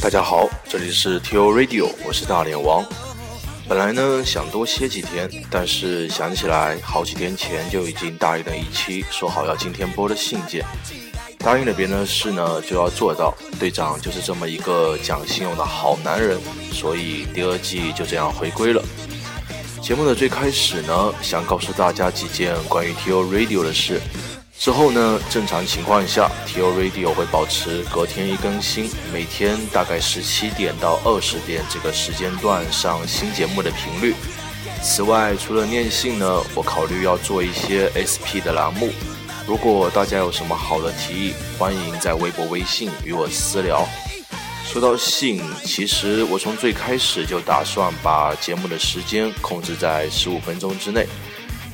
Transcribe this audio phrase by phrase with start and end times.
[0.00, 2.84] 大家好，这里是 T O Radio，我是大脸王。
[3.66, 10.64] 本来呢想多歇几天，但是想起来好几天前就已经答应了一期，说好要今天播的信件。
[11.44, 16.40] 答应了别人的事呢就要做到，队长就是这么一个讲信用的好男人，
[16.72, 18.82] 所以第二季就这样回归了。
[19.82, 24.00] 节目的最开始呢，想告诉大家几件关于 T O Radio 的事。
[24.58, 34.14] 之后呢，正常情况下，T O Radio 会保持隔天一更新，每天大概十七点到二十点这个时间段上新节目的频率。
[34.82, 38.90] 此外，除了念信呢，我考虑要做一些 SP 的栏目。
[39.46, 43.86] 如果大家有什么好的提议，欢迎在微博、微信与我私聊。
[44.64, 51.06] 说到信，其实我从最开始就打算把节目的时间控制在十五分钟之内。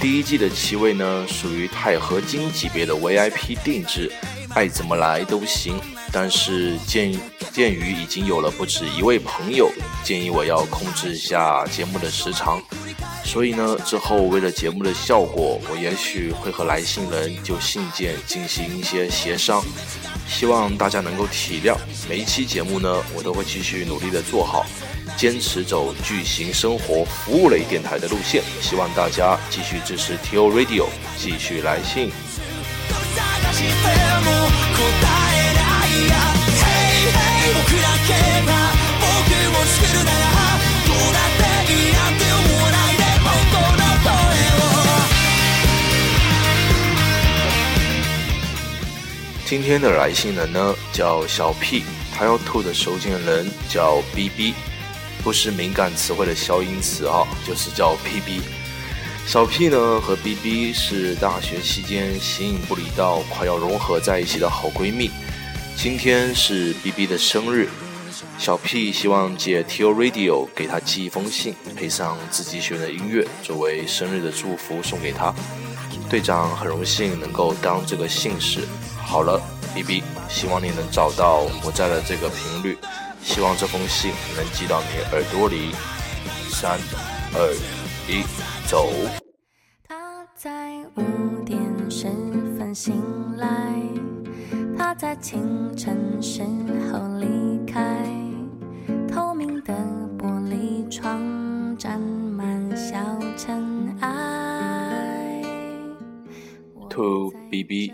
[0.00, 4.12] 第一季的七位呢，属于钛合金级别的 VIP 定制，
[4.54, 5.76] 爱怎么来都行。
[6.12, 7.12] 但是鉴
[7.52, 9.70] 鉴于已经有了不止一位朋友
[10.04, 12.62] 建议我要控制一下节目的时长，
[13.26, 19.62] 所以呢，之后为了节目的效果，我也许会和来信人就信件进行一些协商。
[20.26, 21.76] 希望大家能够体谅，
[22.08, 24.64] 每一期节目呢，我都会继续努力的做好。
[25.16, 30.86] 坚持走巨型生活服务类电台的路线，希望大家继续支持 T O Radio，
[31.18, 32.10] 继续来信。
[49.48, 54.54] 今天的来信人呢叫小 P，他要吐的收件人叫 B B。
[55.22, 58.40] 不是敏感词汇的消音词啊，就是叫 P B。
[59.24, 65.12] 小 P 呢和 B B 是大学期间形影不离到快要融合在一起的好闺蜜。
[65.76, 67.68] 今天是 B B 的生日，
[68.38, 75.32] 小 P 希望借 T O Radio 给她寄一封信，配上自己选的音乐作为生日的祝福送给她。
[76.10, 78.66] 队长很荣幸能够当这个信使。
[79.06, 79.40] 好了
[79.72, 82.76] ，B B，希望你能找到我在的这个频率。
[83.22, 85.70] 希望这封信能寄到你耳朵里。
[86.50, 86.78] 三、
[87.32, 87.54] 二、
[88.08, 88.22] 一，
[88.68, 88.90] 走。
[89.88, 91.58] 他在五点
[91.88, 92.08] 十
[92.58, 93.02] 分醒
[93.36, 93.48] 来，
[94.76, 96.42] 他在清晨时
[96.92, 98.04] 候离开。
[99.08, 99.72] 透明的
[100.18, 102.98] 玻璃窗沾满小
[103.36, 105.42] 尘埃。
[106.90, 107.92] To B B，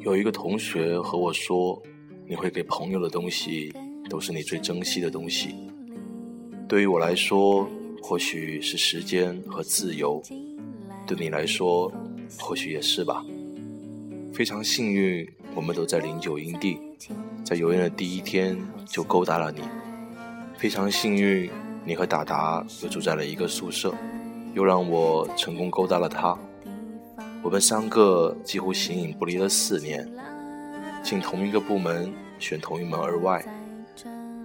[0.00, 1.80] 有一个同学和我说，
[2.26, 3.72] 你会给朋友的东西。
[4.10, 5.54] 都是你最珍惜的东西。
[6.68, 7.64] 对于我来说，
[8.02, 10.20] 或许是时间和自由；
[11.06, 11.92] 对你来说，
[12.40, 13.24] 或许也是吧。
[14.32, 15.24] 非常幸运，
[15.54, 16.76] 我们都在零九营地，
[17.44, 19.60] 在游园的第一天就勾搭了你。
[20.56, 21.48] 非常幸运，
[21.84, 23.94] 你和达达又住在了一个宿舍，
[24.54, 26.36] 又让我成功勾搭了他。
[27.42, 30.06] 我们三个几乎形影不离了四年，
[31.02, 33.42] 进同一个部门，选同一门而外。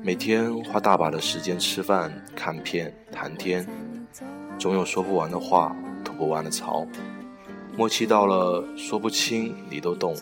[0.01, 3.67] 每天花大把的时间吃饭、看片、谈天，
[4.57, 6.87] 总有说不完的话、吐不完的槽，
[7.75, 10.15] 默契到了说不清你都懂，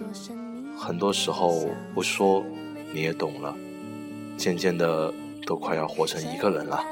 [0.76, 2.44] 很多时候不说
[2.92, 3.56] 你也懂了，
[4.36, 5.14] 渐渐的
[5.46, 6.84] 都快要活成一个人了。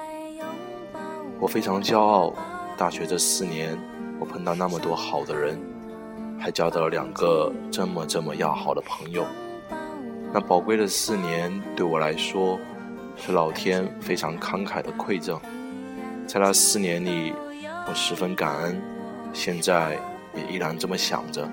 [1.39, 2.33] 我非常骄傲，
[2.77, 3.75] 大学这四年
[4.19, 5.57] 我碰到那么多好的人，
[6.41, 9.25] 还交到了两个这么这么要好的朋友。
[10.33, 12.59] 那宝贵的四年对我来说。
[13.17, 15.39] 是老天非常慷慨的馈赠，
[16.25, 17.33] 在那四年里，
[17.87, 18.81] 我十分感恩，
[19.31, 19.99] 现在
[20.33, 21.47] 也依然这么想着。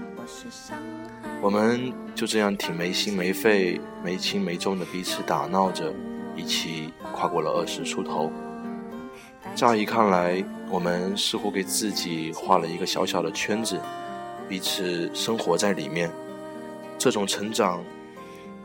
[1.42, 5.92] 我们就这样挺没心没肺、没轻没重的彼此打闹着，
[6.36, 8.32] 一起跨过了二十出头。
[9.54, 13.78] 乍一看来，我们似乎给自己画了一个小小的圈子，
[14.48, 16.10] 彼此生活在里面。
[16.98, 17.84] 这种成长。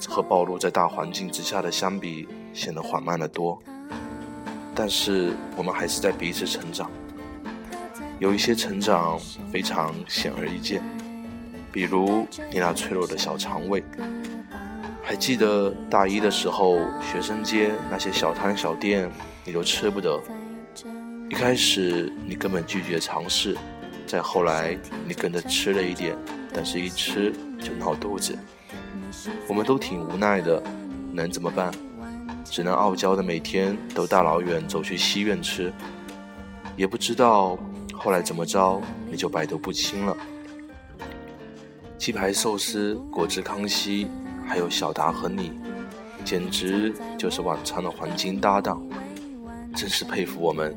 [0.09, 3.57] 和暴露在大环境之下的相比，显得缓慢得多。
[4.75, 6.91] 但是我们还是在彼此成长，
[8.19, 9.17] 有一些成长
[9.49, 10.83] 非常显而易见，
[11.71, 13.81] 比如你那脆弱的小肠胃。
[15.01, 19.09] 还记得大一的时候，学生街那些小摊小店，
[19.45, 20.21] 你都吃不得。
[21.29, 23.55] 一开始你根本拒绝尝试，
[24.13, 24.77] 再后来
[25.07, 26.15] 你跟着吃了一点，
[26.53, 28.37] 但是一吃就闹肚子。
[29.47, 30.61] 我们都挺无奈的，
[31.11, 31.71] 能怎么办？
[32.45, 35.73] 只能傲娇的每天都大老远走去西苑吃，
[36.77, 37.57] 也不知道
[37.91, 38.79] 后来怎么着，
[39.09, 40.15] 你就百毒不侵了。
[41.97, 44.07] 鸡排、寿司、果汁、康熙，
[44.45, 45.53] 还有小达和你，
[46.23, 48.79] 简直就是晚餐的黄金搭档。
[49.75, 50.71] 真是佩服我们，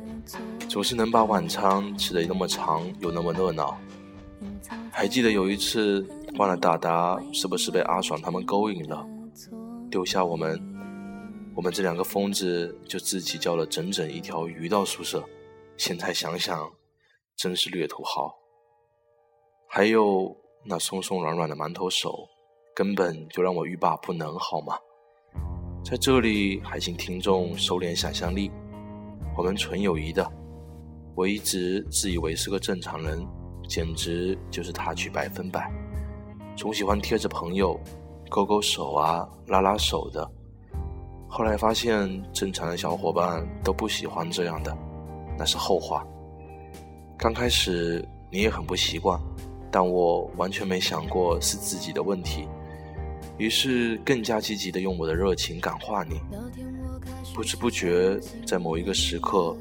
[0.77, 3.75] 总是能把晚餐吃得那么长又那么热闹。
[4.91, 6.07] 还记得有一次，
[6.37, 9.03] 忘了大达是不是被阿爽他们勾引了，
[9.89, 10.61] 丢下我们，
[11.55, 15.23] 我们这两个疯子就自己叫了整整一条鱼到宿舍。
[15.77, 16.71] 现在想想，
[17.35, 18.31] 真是略土豪。
[19.67, 20.37] 还有。
[20.63, 22.27] 那松松软软的馒头手，
[22.75, 24.77] 根本就让我欲罢不能，好吗？
[25.83, 28.51] 在这里还请听众收敛想象力，
[29.35, 30.31] 我们纯友谊的。
[31.17, 33.25] 我一直自以为是个正常人，
[33.67, 35.67] 简直就是他去百分百。
[36.55, 37.75] 总喜欢贴着朋友，
[38.29, 40.29] 勾勾手啊，拉拉手的。
[41.27, 44.77] 后来发现，正常的小伙伴都不喜欢这样的，
[45.39, 46.05] 那是后话。
[47.17, 49.19] 刚开始你也很不习惯。
[49.71, 52.47] 但我完全没想过是自己的问题，
[53.37, 56.21] 于是更加积极的用我的热情感化你。
[57.33, 59.55] 不知不觉，在某一个时刻，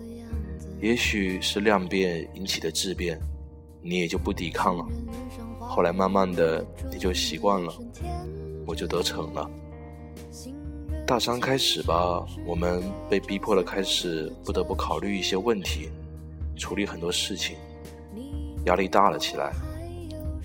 [0.80, 3.18] 也许是量变引起的质变，
[3.82, 4.86] 你也就不抵抗了。
[5.58, 7.72] 后来慢慢的，你就习惯了，
[8.66, 9.50] 我就得逞了。
[11.06, 15.88] 大三开始吧，我们被逼迫的开始不得不考虑一些问题，
[16.56, 17.56] 处理很多事情，
[18.66, 19.52] 压力大了起来。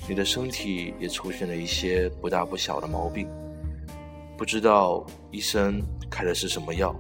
[0.08, 3.28] 你的身体也出现了一些不大不小的毛病，
[4.38, 6.96] 不知道医生开的是什么药，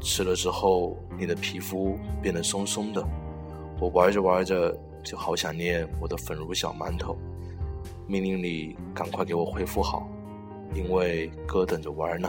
[0.00, 3.04] 吃了之后你的皮肤变得松松的，
[3.80, 7.16] 我玩着玩着就好想念我的粉如小馒头，
[8.06, 10.08] 命令你赶快给我恢复好，
[10.74, 12.28] 因为哥等着玩呢。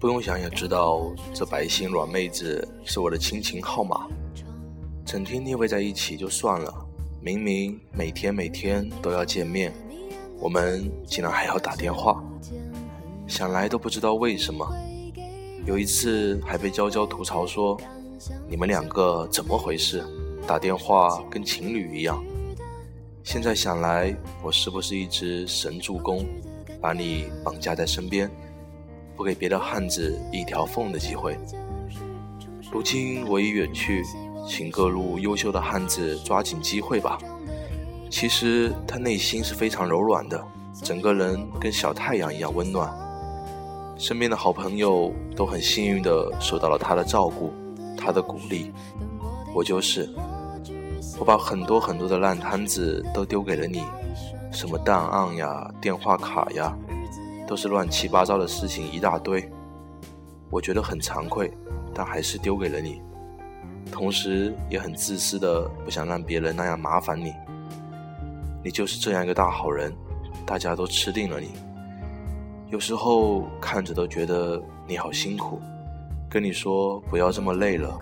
[0.00, 4.08] 不用想也知道，这白心软妹子是我的亲情号码。
[5.04, 6.74] 整天腻味在一起就算了，
[7.20, 9.70] 明明每天每天都要见面，
[10.38, 12.24] 我们竟然还要打电话，
[13.26, 14.66] 想来都不知道为什么。
[15.66, 17.78] 有一次还被娇娇吐槽说
[18.48, 20.02] ：“你们两个怎么回事？
[20.46, 22.24] 打电话跟情侣一样。”
[23.22, 26.24] 现在想来，我是不是一只神助攻，
[26.80, 28.30] 把你绑架在身边？
[29.20, 31.38] 不给别的汉子一条缝的机会。
[32.72, 34.02] 如今我已远去，
[34.48, 37.18] 请各路优秀的汉子抓紧机会吧。
[38.08, 40.42] 其实他内心是非常柔软的，
[40.82, 42.90] 整个人跟小太阳一样温暖。
[43.98, 47.52] 身边的好朋友都很幸运的受到了他的照顾，
[47.98, 48.72] 他的鼓励。
[49.54, 50.08] 我就是，
[51.18, 53.82] 我把很多很多的烂摊子都丢给了你，
[54.50, 56.74] 什么档案呀、电话卡呀。
[57.50, 59.50] 都是乱七八糟的事情一大堆，
[60.50, 61.52] 我觉得很惭愧，
[61.92, 63.02] 但还是丢给了你。
[63.90, 67.34] 同时也很自私的不想让别人那样麻烦你。
[68.62, 69.92] 你就是这样一个大好人，
[70.46, 71.48] 大家都吃定了你。
[72.68, 75.60] 有时候看着都觉得你好辛苦，
[76.30, 77.98] 跟你说不要这么累了，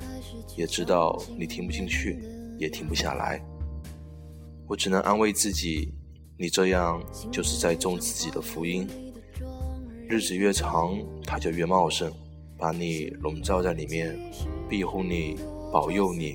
[0.58, 2.22] 也知道你听不进去，
[2.58, 3.42] 也停不下来。
[4.66, 5.94] 我只能安慰自己，
[6.36, 8.86] 你这样就是在种自己的福音。
[10.08, 12.10] 日子越长，它就越茂盛，
[12.56, 14.18] 把你笼罩在里面，
[14.66, 15.36] 庇护你，
[15.70, 16.34] 保佑你，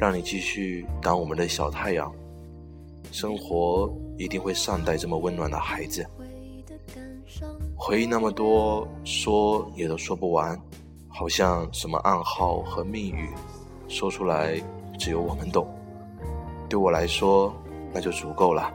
[0.00, 2.10] 让你继续当我们的小太阳。
[3.10, 6.02] 生活一定会善待这么温暖的孩子。
[7.76, 10.58] 回忆那么多，说也都说不完，
[11.08, 13.28] 好像什么暗号和密语，
[13.86, 14.58] 说出来
[14.98, 15.68] 只有我们懂。
[16.70, 17.54] 对我来说，
[17.92, 18.72] 那就足够了。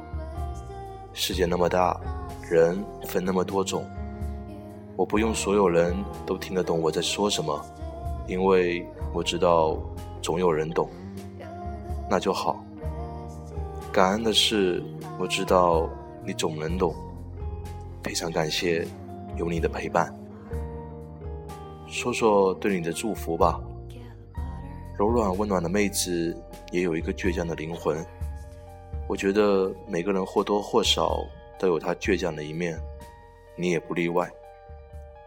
[1.14, 2.00] 世界那么大。
[2.50, 3.86] 人分那么多种，
[4.96, 5.94] 我不用所有人
[6.26, 7.60] 都听得懂我在说什么，
[8.26, 9.78] 因为我知道
[10.22, 10.90] 总有人懂，
[12.10, 12.64] 那就好。
[13.92, 14.82] 感恩的是，
[15.20, 15.90] 我知道
[16.26, 16.96] 你总能懂，
[18.02, 18.88] 非常感谢
[19.36, 20.14] 有你的陪伴。
[21.88, 23.60] 说说对你的祝福吧，
[24.98, 26.36] 柔软温暖的妹子
[26.72, 28.06] 也有一个倔强的灵魂，
[29.08, 31.26] 我觉得每个人或多或少。
[31.60, 32.80] 都有他倔强的一面，
[33.58, 34.30] 你也不例外。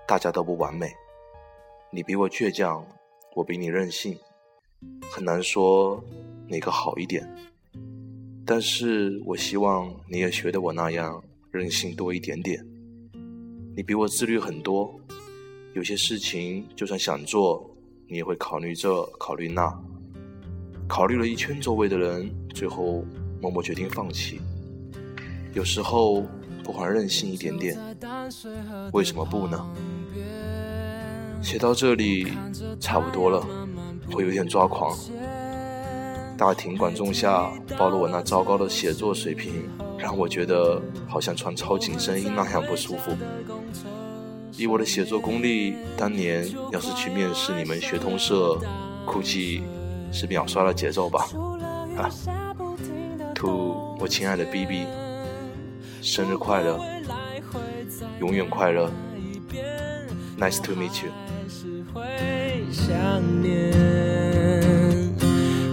[0.07, 0.93] 大家都不完美，
[1.93, 2.85] 你比我倔强，
[3.37, 4.19] 我比你任性，
[5.09, 6.03] 很难说
[6.49, 7.29] 哪个好一点。
[8.45, 11.23] 但是我希望你也学得我那样
[11.53, 12.67] 任性多一点点。
[13.77, 14.93] 你比我自律很多，
[15.75, 17.71] 有些事情就算想做，
[18.09, 19.73] 你也会考虑这考虑那，
[20.89, 23.05] 考虑了一圈周围的人，最后
[23.41, 24.41] 默默决定放弃。
[25.53, 26.25] 有时候
[26.63, 27.79] 不妨任性一点点，
[28.93, 29.65] 为什么不呢？
[31.43, 32.33] 写到这里
[32.79, 33.45] 差不多了，
[34.13, 34.97] 会有点抓狂。
[36.37, 43.13] 大庭广众下暴露我那糟糕的写作水平，让我觉得好像穿超紧身衣那样不舒服。
[44.57, 48.59] 以我的写作功力，当年要是去面试你们学通社，
[49.05, 49.63] 估计
[50.13, 51.29] 是秒刷了节奏吧。
[51.97, 52.09] 啊
[53.35, 54.87] ，To 我亲爱的 BB，
[56.03, 56.81] 生日快乐，
[58.21, 58.91] 永远快乐
[60.39, 61.13] ，Nice to meet you。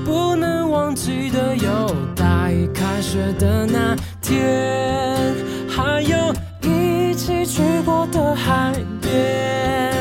[0.04, 5.34] 不能忘记的有大一开学的那天，
[5.70, 9.96] 还有一起去过的海边。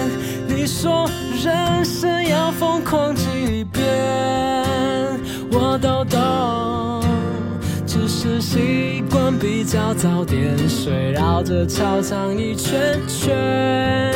[0.48, 1.08] 你说
[1.42, 3.14] 人生要疯狂
[9.66, 14.12] 惯比较早点睡，绕着操场一圈圈，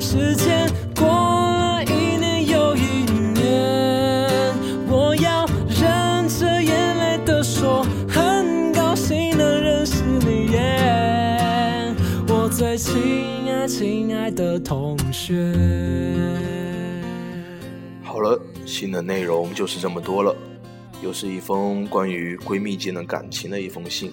[0.00, 3.02] 时间过了一年又一
[3.34, 4.54] 年，
[4.88, 11.92] 我要忍着眼泪的说，很高兴能认识你耶，
[12.28, 15.52] 我最亲爱亲爱的同学。
[18.04, 20.32] 好了，新的内容就是这么多了。
[21.02, 24.12] 又是一封关于闺蜜间的感情的一封信。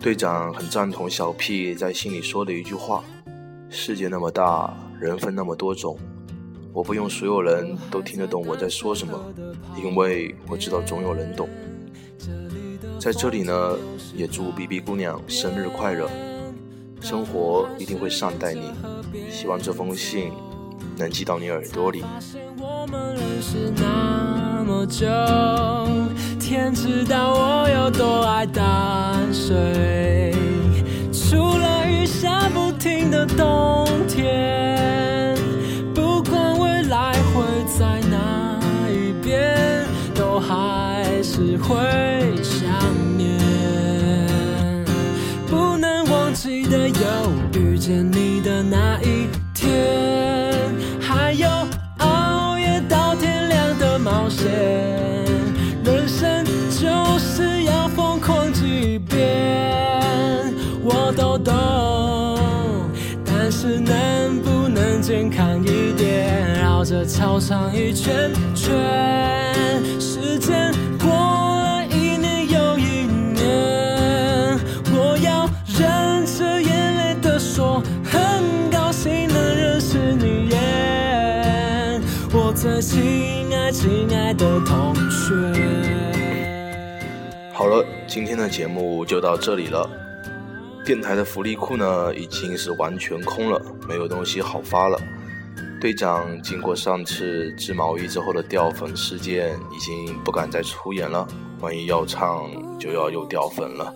[0.00, 3.02] 队长很赞同小 P 在信里说的一句话
[3.68, 5.98] ：“世界那么大，人分那么多种，
[6.72, 9.20] 我不用所有人都听得懂我在说什么，
[9.76, 11.48] 因为我知道总有人懂。”
[13.00, 13.76] 在这里呢，
[14.14, 16.08] 也祝 BB 姑娘生日快乐，
[17.00, 18.70] 生活一定会善待你。
[19.30, 20.30] 希望这封信
[20.96, 22.04] 能寄到你耳朵里。
[26.48, 30.32] 天知道我有多爱淡水。
[31.12, 35.36] 除了雨下不停的冬天，
[35.94, 41.76] 不管未来会在哪一边，都还是会
[66.88, 66.98] 点？
[66.98, 68.74] 绕着操场一圈圈，
[70.00, 74.58] 时间过了一年又一年，
[74.90, 75.46] 我要
[75.78, 82.00] 忍着眼泪的说，很高兴能认识你耶，
[82.32, 85.34] 我最亲爱亲爱的同学。
[87.52, 89.86] 好了，今天的节目就到这里了。
[90.86, 94.98] 电台的福利库呢，已经是完全空了，没有东西好发了。
[95.80, 101.26] 队长经过上次织毛衣之后的掉粉事件，已经不敢再出演了。
[101.60, 103.94] 万一要唱，就要又掉粉了。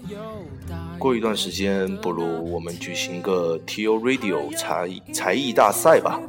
[0.99, 3.99] 过一段时间，不如我们举行个 T.O.
[3.99, 6.21] Radio 才才艺大赛吧。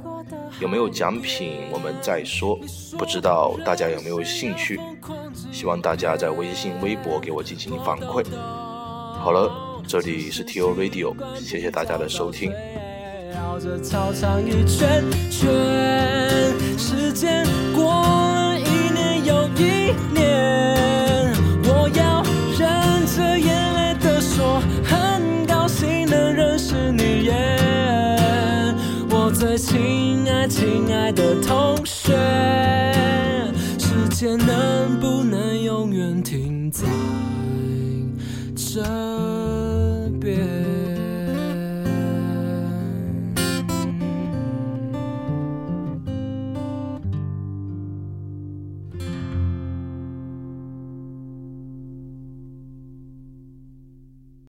[0.60, 2.60] 有没有奖品，我们再说。
[2.98, 4.80] 不知道大家有没有兴趣？
[5.52, 8.26] 希望大家在微信、微博给我进行反馈。
[8.36, 9.52] 好了，
[9.88, 10.74] 这里是 T.O.
[10.74, 12.52] Radio，谢谢大家的收听。
[13.44, 15.52] 绕着操场一圈圈，
[16.78, 17.46] 时间
[17.76, 21.30] 过了一年又一年，
[21.66, 22.24] 我要
[22.58, 27.34] 忍着眼泪的说，很高兴能认识你耶，
[29.10, 32.14] 我最亲爱亲爱的同学，
[33.78, 36.88] 时间能不能永远停在
[38.56, 39.13] 这？